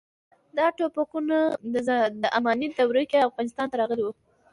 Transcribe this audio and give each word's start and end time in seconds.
دا 0.57 0.65
ټوپکونه 0.77 1.37
د 2.21 2.25
اماني 2.37 2.67
دورې 2.77 3.03
کې 3.11 3.25
افغانستان 3.29 3.65
ته 3.69 3.75
راغلي 3.81 4.03
وو. 4.03 4.13